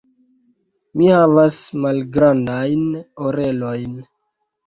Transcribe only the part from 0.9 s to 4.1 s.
Mi havas malgrandajn orelojn.